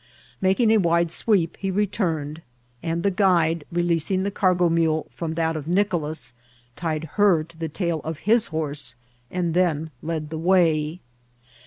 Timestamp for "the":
3.03-3.11, 4.23-4.31, 7.55-7.69